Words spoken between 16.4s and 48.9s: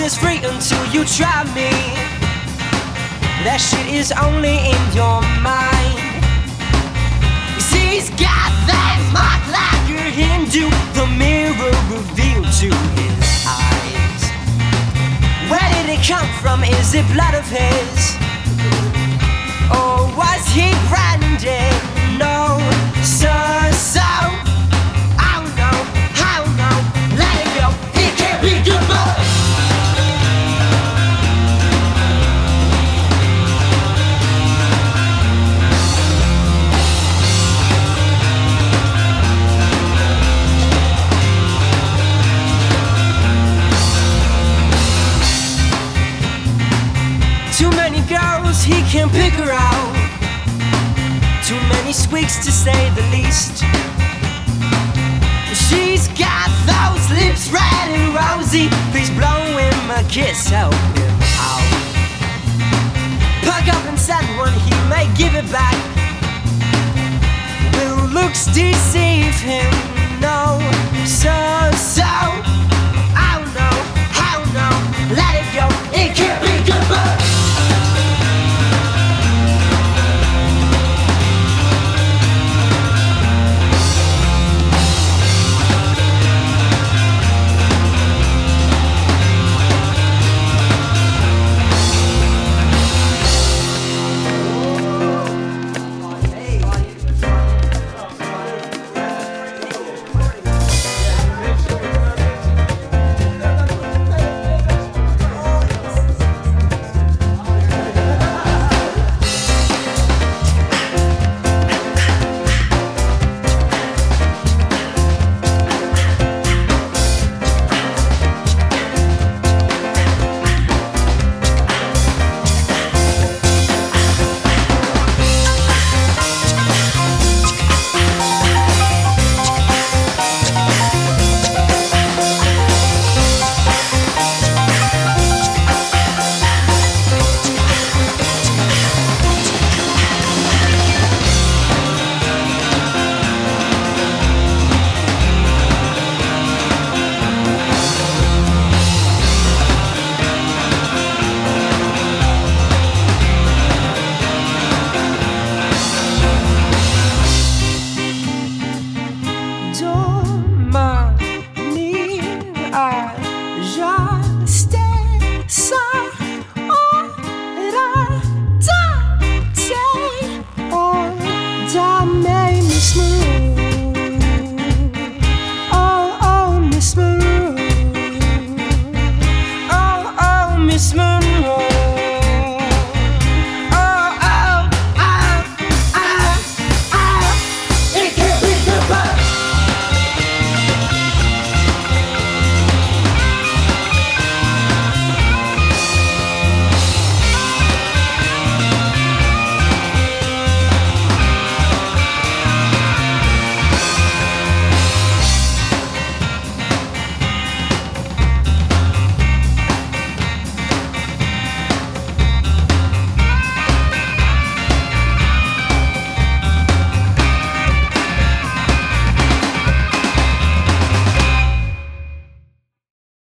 from? Is it blood of his? He